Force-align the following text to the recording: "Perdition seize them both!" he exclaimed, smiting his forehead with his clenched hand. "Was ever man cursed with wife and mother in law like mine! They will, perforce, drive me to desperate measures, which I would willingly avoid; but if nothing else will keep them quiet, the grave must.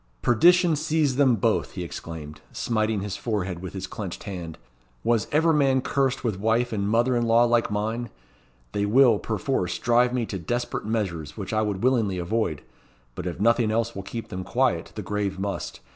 "Perdition 0.23 0.75
seize 0.75 1.15
them 1.17 1.35
both!" 1.35 1.73
he 1.73 1.83
exclaimed, 1.83 2.41
smiting 2.51 3.01
his 3.01 3.15
forehead 3.17 3.59
with 3.59 3.73
his 3.73 3.85
clenched 3.85 4.23
hand. 4.23 4.57
"Was 5.03 5.27
ever 5.31 5.53
man 5.53 5.81
cursed 5.81 6.23
with 6.23 6.39
wife 6.39 6.73
and 6.73 6.89
mother 6.89 7.15
in 7.15 7.27
law 7.27 7.43
like 7.43 7.69
mine! 7.69 8.09
They 8.71 8.87
will, 8.87 9.19
perforce, 9.19 9.77
drive 9.77 10.11
me 10.11 10.25
to 10.25 10.39
desperate 10.39 10.85
measures, 10.85 11.37
which 11.37 11.53
I 11.53 11.61
would 11.61 11.83
willingly 11.83 12.17
avoid; 12.17 12.63
but 13.13 13.27
if 13.27 13.39
nothing 13.39 13.69
else 13.69 13.95
will 13.95 14.01
keep 14.01 14.29
them 14.29 14.43
quiet, 14.43 14.91
the 14.95 15.03
grave 15.03 15.37
must. 15.37 15.81